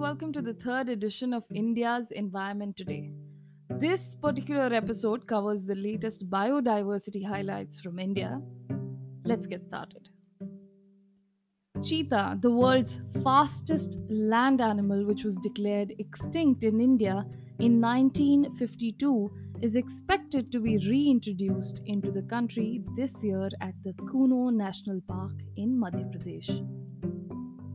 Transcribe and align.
welcome 0.00 0.32
to 0.32 0.40
the 0.40 0.54
third 0.54 0.88
edition 0.88 1.34
of 1.34 1.44
India's 1.54 2.10
Environment 2.12 2.74
Today. 2.74 3.10
This 3.68 4.16
particular 4.22 4.72
episode 4.72 5.26
covers 5.26 5.66
the 5.66 5.74
latest 5.74 6.30
biodiversity 6.30 7.22
highlights 7.22 7.80
from 7.80 7.98
India. 7.98 8.40
Let's 9.26 9.46
get 9.46 9.62
started. 9.62 10.08
Cheetah, 11.84 12.38
the 12.40 12.50
world's 12.50 13.02
fastest 13.22 13.98
land 14.08 14.62
animal, 14.62 15.04
which 15.04 15.22
was 15.22 15.36
declared 15.36 15.92
extinct 15.98 16.64
in 16.64 16.80
India 16.80 17.26
in 17.58 17.78
1952, 17.78 19.30
is 19.60 19.76
expected 19.76 20.50
to 20.50 20.60
be 20.60 20.78
reintroduced 20.78 21.82
into 21.84 22.10
the 22.10 22.22
country 22.22 22.82
this 22.96 23.22
year 23.22 23.50
at 23.60 23.74
the 23.84 23.92
Kuno 24.10 24.48
National 24.48 25.02
Park 25.06 25.34
in 25.56 25.78
Madhya 25.78 26.10
Pradesh. 26.10 26.66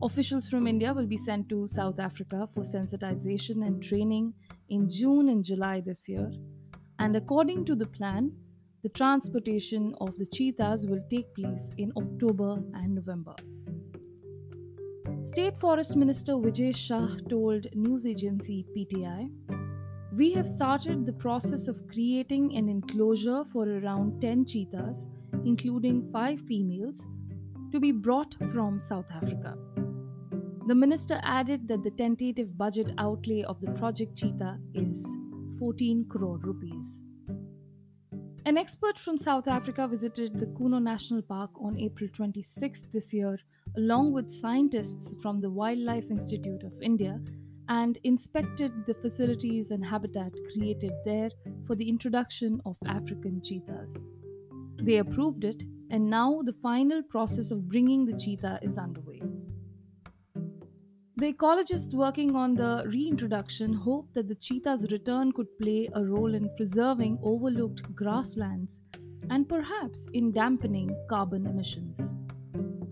Officials 0.00 0.46
from 0.46 0.68
India 0.68 0.92
will 0.94 1.08
be 1.08 1.16
sent 1.16 1.48
to 1.48 1.66
South 1.66 1.98
Africa 1.98 2.48
for 2.54 2.62
sensitization 2.62 3.66
and 3.66 3.82
training 3.82 4.32
in 4.68 4.88
June 4.88 5.28
and 5.28 5.44
July 5.44 5.80
this 5.80 6.08
year. 6.08 6.30
And 7.00 7.16
according 7.16 7.64
to 7.64 7.74
the 7.74 7.86
plan, 7.86 8.30
the 8.84 8.90
transportation 8.90 9.92
of 10.00 10.16
the 10.16 10.26
cheetahs 10.26 10.86
will 10.86 11.00
take 11.10 11.34
place 11.34 11.70
in 11.78 11.92
October 11.96 12.62
and 12.74 12.94
November. 12.94 13.34
State 15.24 15.58
Forest 15.58 15.96
Minister 15.96 16.34
Vijay 16.34 16.76
Shah 16.76 17.16
told 17.28 17.66
news 17.74 18.06
agency 18.06 18.64
PTI 18.76 19.32
We 20.12 20.32
have 20.34 20.46
started 20.46 21.06
the 21.06 21.12
process 21.12 21.66
of 21.66 21.88
creating 21.88 22.56
an 22.56 22.68
enclosure 22.68 23.42
for 23.52 23.68
around 23.68 24.20
10 24.20 24.46
cheetahs, 24.46 25.08
including 25.44 26.08
5 26.12 26.40
females, 26.42 27.00
to 27.72 27.80
be 27.80 27.90
brought 27.90 28.36
from 28.52 28.78
South 28.78 29.06
Africa. 29.12 29.56
The 30.68 30.74
minister 30.74 31.18
added 31.22 31.66
that 31.68 31.82
the 31.82 31.92
tentative 31.92 32.58
budget 32.58 32.88
outlay 32.98 33.42
of 33.42 33.58
the 33.58 33.70
project 33.70 34.18
Cheetah 34.18 34.58
is 34.74 35.02
14 35.58 36.04
crore 36.10 36.36
rupees. 36.36 37.00
An 38.44 38.58
expert 38.58 38.98
from 38.98 39.16
South 39.16 39.48
Africa 39.48 39.88
visited 39.88 40.36
the 40.36 40.44
Kuno 40.58 40.78
National 40.78 41.22
Park 41.22 41.52
on 41.58 41.78
April 41.78 42.10
26 42.14 42.82
this 42.92 43.14
year, 43.14 43.38
along 43.78 44.12
with 44.12 44.30
scientists 44.30 45.14
from 45.22 45.40
the 45.40 45.48
Wildlife 45.48 46.10
Institute 46.10 46.62
of 46.62 46.82
India, 46.82 47.18
and 47.70 47.98
inspected 48.04 48.70
the 48.86 48.94
facilities 49.00 49.70
and 49.70 49.82
habitat 49.82 50.32
created 50.52 50.92
there 51.06 51.30
for 51.66 51.76
the 51.76 51.88
introduction 51.88 52.60
of 52.66 52.76
African 52.84 53.40
cheetahs. 53.42 53.94
They 54.82 54.98
approved 54.98 55.44
it, 55.44 55.62
and 55.88 56.10
now 56.10 56.42
the 56.44 56.56
final 56.62 57.02
process 57.04 57.50
of 57.50 57.70
bringing 57.70 58.04
the 58.04 58.18
cheetah 58.18 58.58
is 58.60 58.76
underway. 58.76 59.22
The 61.18 61.32
ecologists 61.32 61.94
working 61.94 62.36
on 62.36 62.54
the 62.54 62.84
reintroduction 62.86 63.72
hope 63.72 64.08
that 64.14 64.28
the 64.28 64.36
cheetah's 64.36 64.86
return 64.92 65.32
could 65.32 65.48
play 65.58 65.88
a 65.96 66.04
role 66.04 66.32
in 66.32 66.48
preserving 66.56 67.18
overlooked 67.24 67.92
grasslands 67.96 68.78
and 69.28 69.48
perhaps 69.48 70.06
in 70.12 70.30
dampening 70.30 70.96
carbon 71.10 71.44
emissions. 71.48 71.98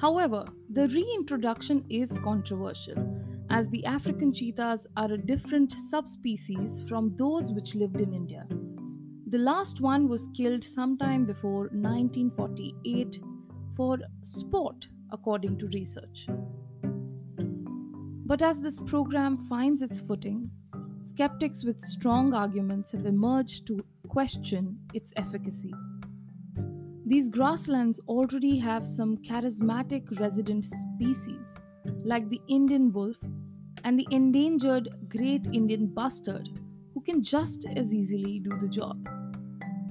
However, 0.00 0.42
the 0.70 0.88
reintroduction 0.88 1.84
is 1.90 2.18
controversial 2.20 2.96
as 3.50 3.68
the 3.68 3.84
African 3.84 4.32
cheetahs 4.32 4.86
are 4.96 5.12
a 5.12 5.18
different 5.18 5.74
subspecies 5.90 6.80
from 6.88 7.14
those 7.18 7.52
which 7.52 7.74
lived 7.74 8.00
in 8.00 8.14
India. 8.14 8.46
The 9.26 9.44
last 9.52 9.82
one 9.82 10.08
was 10.08 10.28
killed 10.34 10.64
sometime 10.64 11.26
before 11.26 11.68
1948 11.72 13.20
for 13.76 13.98
sport, 14.22 14.86
according 15.12 15.58
to 15.58 15.66
research. 15.66 16.26
But 18.26 18.40
as 18.40 18.58
this 18.58 18.80
program 18.80 19.36
finds 19.48 19.82
its 19.82 20.00
footing, 20.00 20.50
skeptics 21.10 21.62
with 21.62 21.82
strong 21.82 22.32
arguments 22.32 22.92
have 22.92 23.04
emerged 23.04 23.66
to 23.66 23.84
question 24.08 24.78
its 24.94 25.12
efficacy. 25.16 25.74
These 27.04 27.28
grasslands 27.28 28.00
already 28.08 28.58
have 28.58 28.86
some 28.86 29.18
charismatic 29.18 30.18
resident 30.18 30.64
species, 30.94 31.46
like 32.02 32.26
the 32.30 32.40
Indian 32.48 32.90
wolf 32.92 33.16
and 33.84 33.98
the 33.98 34.08
endangered 34.10 34.88
great 35.10 35.44
Indian 35.52 35.86
bustard, 35.86 36.48
who 36.94 37.02
can 37.02 37.22
just 37.22 37.66
as 37.76 37.92
easily 37.92 38.38
do 38.38 38.50
the 38.62 38.68
job. 38.68 39.06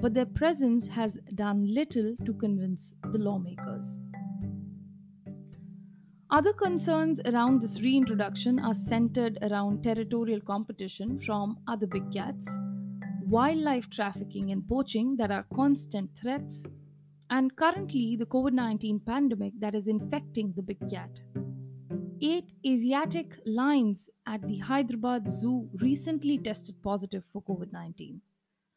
But 0.00 0.14
their 0.14 0.24
presence 0.24 0.88
has 0.88 1.18
done 1.34 1.74
little 1.74 2.16
to 2.24 2.32
convince 2.32 2.94
the 3.12 3.18
lawmakers. 3.18 3.94
Other 6.32 6.54
concerns 6.54 7.20
around 7.26 7.60
this 7.60 7.82
reintroduction 7.82 8.58
are 8.58 8.72
centered 8.72 9.36
around 9.42 9.82
territorial 9.82 10.40
competition 10.40 11.20
from 11.20 11.58
other 11.68 11.86
big 11.86 12.10
cats, 12.10 12.48
wildlife 13.26 13.90
trafficking 13.90 14.50
and 14.50 14.66
poaching 14.66 15.14
that 15.18 15.30
are 15.30 15.44
constant 15.54 16.08
threats, 16.18 16.62
and 17.28 17.54
currently 17.56 18.16
the 18.16 18.24
COVID 18.24 18.54
19 18.54 19.00
pandemic 19.00 19.52
that 19.60 19.74
is 19.74 19.88
infecting 19.88 20.54
the 20.56 20.62
big 20.62 20.78
cat. 20.88 21.10
Eight 22.22 22.50
Asiatic 22.66 23.34
lions 23.44 24.08
at 24.26 24.40
the 24.48 24.56
Hyderabad 24.56 25.30
Zoo 25.30 25.68
recently 25.82 26.38
tested 26.38 26.76
positive 26.82 27.24
for 27.30 27.42
COVID 27.42 27.74
19. 27.74 28.22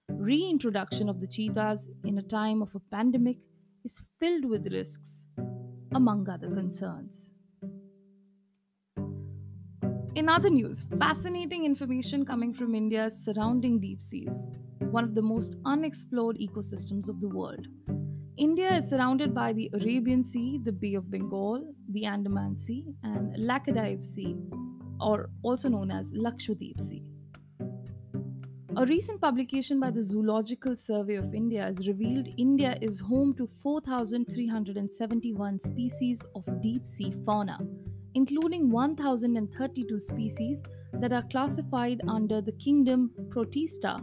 Reintroduction 0.10 1.08
of 1.08 1.22
the 1.22 1.28
cheetahs 1.28 1.88
in 2.04 2.18
a 2.18 2.22
time 2.22 2.62
of 2.62 2.76
a 2.76 2.82
pandemic 2.92 3.38
is 3.86 4.02
filled 4.20 4.44
with 4.44 4.74
risks, 4.74 5.24
among 5.94 6.28
other 6.28 6.50
concerns. 6.50 7.30
In 10.16 10.30
other 10.30 10.50
news, 10.50 10.86
fascinating 10.98 11.66
information 11.66 12.26
coming 12.26 12.54
from 12.54 12.74
India's 12.74 13.22
surrounding 13.22 13.82
deep 13.82 14.02
seas, 14.02 14.44
one 14.80 15.04
of 15.04 15.14
the 15.14 15.22
most 15.22 15.58
unexplored 15.66 16.38
ecosystems 16.38 17.10
of 17.10 17.20
the 17.20 17.28
world. 17.28 17.68
India 18.38 18.78
is 18.78 18.88
surrounded 18.88 19.36
by 19.36 19.52
the 19.52 19.70
Arabian 19.74 20.24
Sea, 20.24 20.62
the 20.64 20.72
Bay 20.72 20.94
of 20.94 21.12
Bengal, 21.12 21.62
the 21.90 22.06
Andaman 22.06 22.56
Sea, 22.56 22.86
and 23.04 23.36
Laccadive 23.44 24.06
Sea, 24.06 24.38
or 25.02 25.30
also 25.44 25.68
known 25.68 25.92
as 25.92 26.14
Lakshadweep 26.14 26.80
Sea. 26.80 27.04
A 28.78 28.86
recent 28.86 29.20
publication 29.20 29.82
by 29.82 29.92
the 29.92 30.04
Zoological 30.04 30.78
Survey 30.78 31.16
of 31.16 31.36
India 31.36 31.64
has 31.64 31.86
revealed 31.88 32.30
India 32.38 32.78
is 32.82 33.02
home 33.02 33.34
to 33.36 33.50
4,371 33.62 35.60
species 35.60 36.24
of 36.36 36.46
deep 36.62 36.86
sea 36.86 37.14
fauna, 37.26 37.60
including 38.16 38.72
1,032 38.72 40.00
species 40.00 40.64
that 40.94 41.14
are 41.14 41.22
classified 41.30 42.02
under 42.08 42.42
the 42.42 42.54
kingdom 42.54 43.12
Protista, 43.30 44.00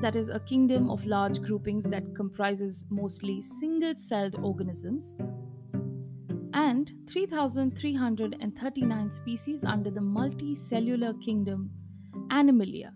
that 0.00 0.16
is, 0.16 0.28
a 0.28 0.40
kingdom 0.40 0.90
of 0.90 1.04
large 1.04 1.40
groupings 1.42 1.84
that 1.84 2.16
comprises 2.16 2.84
mostly 2.88 3.42
single 3.60 3.94
celled 3.94 4.34
organisms, 4.42 5.14
and 6.54 6.92
3,339 7.08 9.12
species 9.12 9.62
under 9.64 9.90
the 9.90 10.00
multicellular 10.00 11.22
kingdom 11.22 11.70
Animalia. 12.30 12.94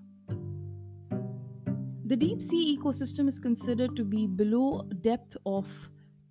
The 2.07 2.17
deep 2.17 2.41
sea 2.41 2.79
ecosystem 2.79 3.29
is 3.29 3.39
considered 3.39 3.95
to 3.97 4.05
be 4.05 4.27
below 4.27 4.89
depth 5.03 5.37
of 5.45 5.69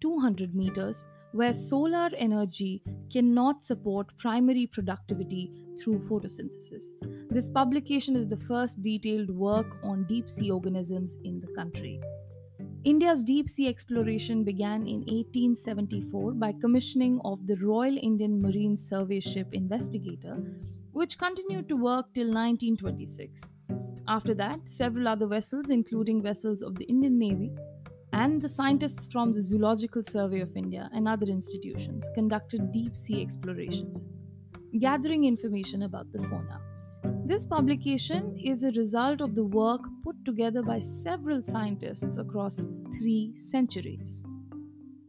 200 0.02 0.56
meters 0.56 1.06
where 1.36 1.54
solar 1.54 2.10
energy 2.18 2.82
cannot 3.12 3.62
support 3.62 4.08
primary 4.18 4.68
productivity 4.68 5.52
through 5.78 6.00
photosynthesis. 6.08 6.84
This 7.30 7.50
publication 7.50 8.16
is 8.16 8.30
the 8.30 8.40
first 8.48 8.82
detailed 8.82 9.30
work 9.30 9.68
on 9.84 10.06
deep 10.06 10.30
sea 10.30 10.50
organisms 10.50 11.18
in 11.26 11.42
the 11.42 11.54
country. 11.54 12.00
India's 12.86 13.22
deep 13.22 13.50
sea 13.50 13.68
exploration 13.68 14.46
began 14.46 14.88
in 14.88 15.00
1874 15.08 16.32
by 16.34 16.54
commissioning 16.62 17.20
of 17.26 17.46
the 17.48 17.58
Royal 17.58 17.98
Indian 18.02 18.42
Marine 18.42 18.78
Survey 18.78 19.20
ship 19.20 19.54
Investigator, 19.54 20.38
which 20.94 21.18
continued 21.18 21.68
to 21.68 21.76
work 21.76 22.06
till 22.14 22.28
1926. 22.28 23.42
After 24.08 24.34
that, 24.36 24.70
several 24.70 25.10
other 25.10 25.28
vessels, 25.28 25.70
including 25.70 26.22
vessels 26.22 26.62
of 26.62 26.76
the 26.76 26.86
Indian 26.86 27.20
Navy, 27.20 27.52
and 28.16 28.40
the 28.42 28.48
scientists 28.48 29.08
from 29.12 29.34
the 29.34 29.42
Zoological 29.42 30.02
Survey 30.02 30.40
of 30.40 30.56
India 30.56 30.90
and 30.94 31.06
other 31.06 31.26
institutions 31.26 32.06
conducted 32.16 32.72
deep 32.72 32.96
sea 32.96 33.22
explorations, 33.22 34.06
gathering 34.80 35.26
information 35.26 35.84
about 35.84 36.10
the 36.14 36.20
fauna. 36.30 36.62
This 37.26 37.46
publication 37.46 38.40
is 38.42 38.64
a 38.64 38.72
result 38.72 39.20
of 39.20 39.36
the 39.36 39.44
work 39.44 39.82
put 40.02 40.16
together 40.24 40.64
by 40.64 40.80
several 40.80 41.44
scientists 41.44 42.18
across 42.18 42.56
three 42.98 43.36
centuries. 43.52 44.24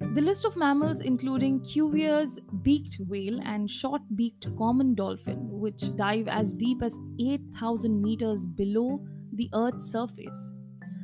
The 0.01 0.21
list 0.21 0.45
of 0.45 0.57
mammals, 0.57 1.01
including 1.01 1.61
Cuvier's 1.61 2.41
beaked 2.63 2.99
whale 3.07 3.41
and 3.45 3.71
short 3.71 4.03
beaked 4.17 4.49
common 4.59 4.97
dolphin, 4.97 5.39
which 5.61 5.95
dive 5.95 6.27
as 6.27 6.55
deep 6.55 6.83
as 6.83 6.99
8,000 7.21 8.03
meters 8.03 8.47
below 8.47 9.01
the 9.33 9.49
Earth's 9.55 9.93
surface, 9.93 10.51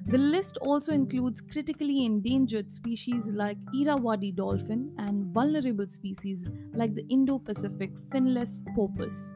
the 0.07 0.19
list 0.19 0.59
also 0.59 0.93
includes 0.93 1.41
critically 1.41 2.05
endangered 2.05 2.73
species 2.73 3.25
like 3.27 3.57
Irrawaddy 3.75 4.33
dolphin 4.33 4.95
and 4.99 5.27
vulnerable 5.33 5.89
species 5.89 6.45
like 6.75 6.95
the 6.95 7.07
Indo 7.09 7.39
Pacific 7.39 7.91
finless 8.11 8.63
porpoise. 8.75 9.31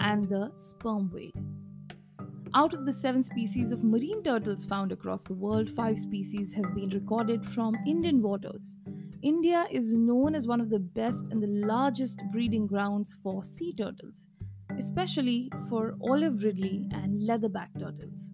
and 0.00 0.24
the 0.24 0.50
sperm 0.56 1.10
whale. 1.12 1.30
Out 2.54 2.72
of 2.74 2.86
the 2.86 2.92
seven 2.92 3.22
species 3.22 3.70
of 3.70 3.84
marine 3.84 4.22
turtles 4.22 4.64
found 4.64 4.92
across 4.92 5.22
the 5.22 5.34
world, 5.34 5.70
five 5.70 5.98
species 5.98 6.52
have 6.54 6.74
been 6.74 6.88
recorded 6.90 7.44
from 7.44 7.74
Indian 7.86 8.22
waters. 8.22 8.76
India 9.22 9.66
is 9.70 9.92
known 9.92 10.34
as 10.34 10.46
one 10.46 10.60
of 10.60 10.70
the 10.70 10.78
best 10.78 11.22
and 11.30 11.42
the 11.42 11.66
largest 11.66 12.22
breeding 12.32 12.66
grounds 12.66 13.14
for 13.22 13.44
sea 13.44 13.74
turtles, 13.76 14.26
especially 14.78 15.50
for 15.68 15.96
olive 16.02 16.42
ridley 16.42 16.88
and 16.92 17.20
leatherback 17.28 17.68
turtles. 17.78 18.29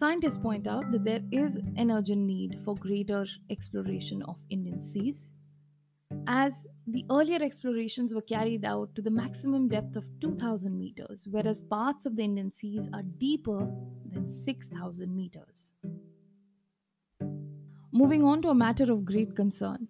Scientists 0.00 0.38
point 0.38 0.66
out 0.66 0.90
that 0.92 1.04
there 1.04 1.20
is 1.30 1.56
an 1.76 1.90
urgent 1.90 2.22
need 2.22 2.58
for 2.64 2.74
greater 2.74 3.26
exploration 3.50 4.22
of 4.22 4.38
Indian 4.48 4.80
seas, 4.80 5.30
as 6.26 6.66
the 6.86 7.04
earlier 7.10 7.42
explorations 7.42 8.14
were 8.14 8.22
carried 8.22 8.64
out 8.64 8.94
to 8.94 9.02
the 9.02 9.10
maximum 9.10 9.68
depth 9.68 9.96
of 9.96 10.06
2000 10.22 10.78
meters, 10.78 11.28
whereas 11.30 11.62
parts 11.64 12.06
of 12.06 12.16
the 12.16 12.22
Indian 12.22 12.50
seas 12.50 12.88
are 12.94 13.02
deeper 13.02 13.70
than 14.10 14.26
6000 14.42 15.14
meters. 15.14 15.72
Moving 17.92 18.24
on 18.24 18.40
to 18.40 18.48
a 18.48 18.54
matter 18.54 18.90
of 18.90 19.04
great 19.04 19.36
concern. 19.36 19.86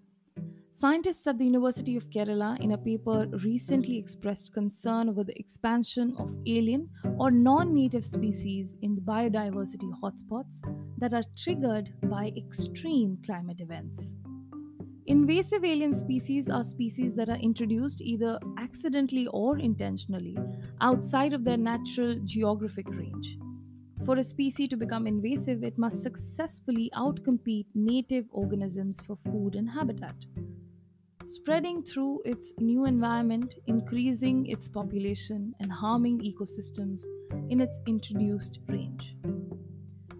Scientists 0.80 1.26
at 1.26 1.36
the 1.36 1.44
University 1.44 1.94
of 1.94 2.08
Kerala, 2.08 2.58
in 2.58 2.72
a 2.72 2.78
paper, 2.78 3.26
recently 3.44 3.98
expressed 3.98 4.54
concern 4.54 5.10
over 5.10 5.22
the 5.22 5.38
expansion 5.38 6.16
of 6.18 6.34
alien 6.46 6.88
or 7.18 7.30
non 7.30 7.74
native 7.74 8.06
species 8.06 8.74
in 8.80 8.94
the 8.94 8.99
biodiversity 9.10 9.90
hotspots 10.00 10.60
that 10.98 11.12
are 11.12 11.24
triggered 11.36 11.92
by 12.04 12.32
extreme 12.36 13.18
climate 13.26 13.60
events. 13.60 14.12
Invasive 15.06 15.64
alien 15.64 15.94
species 15.94 16.48
are 16.48 16.62
species 16.62 17.16
that 17.16 17.28
are 17.28 17.42
introduced 17.48 18.00
either 18.00 18.38
accidentally 18.58 19.26
or 19.32 19.58
intentionally 19.58 20.38
outside 20.80 21.32
of 21.32 21.42
their 21.42 21.56
natural 21.56 22.14
geographic 22.24 22.88
range. 22.88 23.36
For 24.06 24.16
a 24.18 24.22
species 24.22 24.68
to 24.68 24.76
become 24.76 25.08
invasive, 25.08 25.64
it 25.64 25.76
must 25.76 26.02
successfully 26.02 26.88
outcompete 26.94 27.66
native 27.74 28.26
organisms 28.30 29.00
for 29.06 29.18
food 29.24 29.56
and 29.56 29.68
habitat 29.68 30.14
spreading 31.30 31.80
through 31.80 32.20
its 32.24 32.52
new 32.58 32.86
environment, 32.86 33.54
increasing 33.68 34.46
its 34.46 34.66
population, 34.66 35.54
and 35.60 35.70
harming 35.70 36.18
ecosystems 36.18 37.04
in 37.48 37.60
its 37.60 37.78
introduced 37.86 38.58
range. 38.66 39.16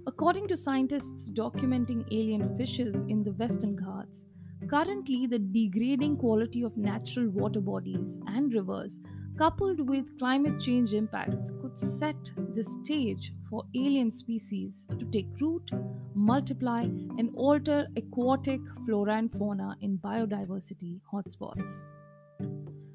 According 0.07 0.47
to 0.49 0.57
scientists 0.57 1.29
documenting 1.31 2.05
alien 2.13 2.57
fishes 2.57 2.95
in 3.09 3.25
the 3.25 3.33
Western 3.33 3.75
Ghats, 3.75 4.25
currently 4.69 5.27
the 5.27 5.41
degrading 5.41 6.17
quality 6.19 6.63
of 6.63 6.77
natural 6.77 7.29
water 7.29 7.61
bodies 7.61 8.17
and 8.29 8.53
rivers 8.53 9.01
coupled 9.41 9.89
with 9.89 10.19
climate 10.19 10.61
change 10.61 10.93
impacts, 10.93 11.51
could 11.63 11.79
set 11.79 12.31
the 12.55 12.63
stage 12.63 13.33
for 13.49 13.65
alien 13.75 14.11
species 14.11 14.85
to 14.99 15.07
take 15.11 15.29
root, 15.41 15.71
multiply, 16.15 16.83
and 16.83 17.31
alter 17.35 17.87
aquatic 17.97 18.61
flora 18.85 19.15
and 19.17 19.33
fauna 19.33 19.75
in 19.81 19.97
biodiversity 19.97 21.01
hotspots. 21.11 21.85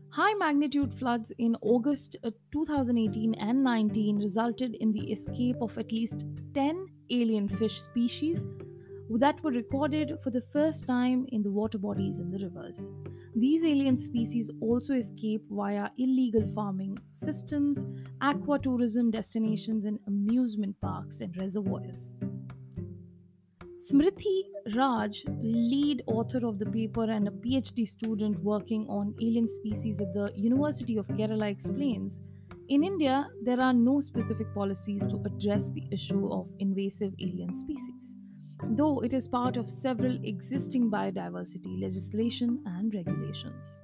High 0.10 0.36
magnitude 0.36 0.94
floods 1.00 1.32
in 1.40 1.58
August 1.62 2.16
uh, 2.24 2.30
2018 2.52 3.34
and 3.34 3.64
19 3.64 4.20
resulted 4.20 4.76
in 4.76 4.92
the 4.92 5.12
escape 5.12 5.56
of 5.62 5.76
at 5.80 5.92
least 5.92 6.26
10 6.54 6.86
alien 7.10 7.50
fish 7.50 7.82
species 7.82 8.46
that 9.10 9.44
were 9.44 9.52
recorded 9.52 10.14
for 10.24 10.30
the 10.30 10.44
first 10.54 10.86
time 10.88 11.26
in 11.30 11.42
the 11.42 11.52
water 11.52 11.80
bodies 11.80 12.20
and 12.20 12.32
the 12.32 12.38
rivers. 12.38 12.80
These 13.38 13.66
alien 13.66 13.98
species 13.98 14.50
also 14.62 14.94
escape 14.94 15.44
via 15.50 15.90
illegal 15.98 16.50
farming 16.56 16.98
systems, 17.16 17.86
aquatourism 18.22 19.12
destinations, 19.12 19.84
and 19.84 20.00
amusement 20.08 20.80
parks 20.80 21.20
and 21.20 21.36
reservoirs. 21.36 22.14
Smriti 23.92 24.44
Raj, 24.74 25.26
lead 25.42 26.02
author 26.08 26.48
of 26.48 26.60
the 26.60 26.66
paper 26.66 27.04
and 27.04 27.28
a 27.28 27.32
PhD 27.32 27.86
student 27.86 28.42
working 28.42 28.88
on 28.88 29.14
alien 29.22 29.50
species 29.50 30.00
at 30.00 30.14
the 30.14 30.32
University 30.36 30.96
of 30.96 31.06
Kerala, 31.10 31.52
explains 31.52 32.22
In 32.70 32.86
India, 32.86 33.28
there 33.44 33.60
are 33.60 33.74
no 33.74 34.00
specific 34.00 34.48
policies 34.56 35.06
to 35.08 35.22
address 35.26 35.72
the 35.72 35.84
issue 35.92 36.32
of 36.32 36.48
invasive 36.60 37.14
alien 37.20 37.54
species 37.54 38.16
though 38.64 39.00
it 39.00 39.14
is 39.14 39.28
part 39.28 39.58
of 39.58 39.70
several 39.70 40.18
existing 40.24 40.90
biodiversity 40.90 41.82
legislation 41.82 42.62
and 42.66 42.94
regulations. 42.94 43.82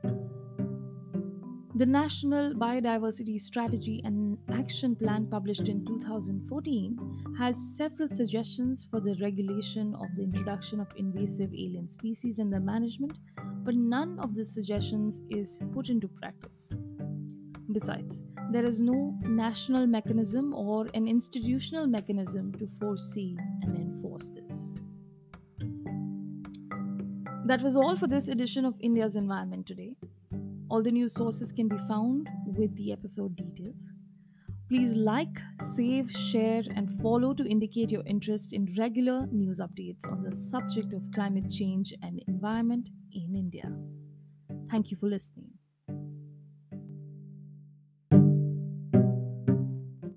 The 1.75 1.85
National 1.85 2.53
Biodiversity 2.53 3.41
Strategy 3.41 4.01
and 4.03 4.37
Action 4.53 4.95
Plan, 4.95 5.25
published 5.25 5.67
in 5.67 5.83
2014, 5.85 7.35
has 7.39 7.57
several 7.75 8.09
suggestions 8.09 8.85
for 8.91 8.99
the 8.99 9.15
regulation 9.19 9.95
of 9.95 10.07
the 10.15 10.23
introduction 10.23 10.79
of 10.79 10.87
invasive 10.95 11.51
alien 11.53 11.89
species 11.89 12.37
and 12.39 12.53
their 12.53 12.59
management, 12.59 13.13
but 13.63 13.73
none 13.73 14.19
of 14.19 14.35
the 14.35 14.45
suggestions 14.45 15.21
is 15.31 15.59
put 15.73 15.89
into 15.89 16.07
practice. 16.07 16.71
Besides, 17.71 18.21
there 18.51 18.65
is 18.65 18.81
no 18.81 19.17
national 19.23 19.87
mechanism 19.87 20.53
or 20.53 20.87
an 20.93 21.07
institutional 21.07 21.87
mechanism 21.87 22.53
to 22.59 22.69
foresee 22.79 23.37
and 23.61 23.75
enforce 23.75 24.00
this. 24.29 24.75
That 27.45 27.61
was 27.61 27.75
all 27.75 27.97
for 27.97 28.07
this 28.07 28.27
edition 28.27 28.65
of 28.65 28.75
India's 28.79 29.15
Environment 29.15 29.65
Today. 29.65 29.95
All 30.69 30.81
the 30.81 30.91
news 30.91 31.13
sources 31.13 31.51
can 31.51 31.67
be 31.67 31.77
found 31.87 32.29
with 32.45 32.73
the 32.75 32.93
episode 32.93 33.35
details. 33.35 33.75
Please 34.69 34.93
like, 34.93 35.37
save, 35.75 36.09
share, 36.11 36.63
and 36.75 37.01
follow 37.01 37.33
to 37.33 37.45
indicate 37.45 37.91
your 37.91 38.03
interest 38.05 38.53
in 38.53 38.73
regular 38.79 39.27
news 39.27 39.59
updates 39.59 40.09
on 40.09 40.23
the 40.23 40.33
subject 40.49 40.93
of 40.93 41.01
climate 41.13 41.51
change 41.51 41.93
and 42.01 42.23
environment 42.29 42.87
in 43.11 43.35
India. 43.35 43.69
Thank 44.71 44.89
you 44.89 44.95
for 44.97 45.07
listening. 45.07 45.50